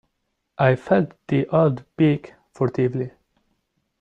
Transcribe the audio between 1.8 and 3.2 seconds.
beak furtively.